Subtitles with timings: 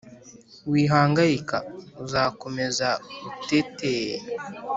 [0.71, 1.57] wihangayika,
[2.03, 2.89] uzakomeza
[3.41, 4.17] uteteee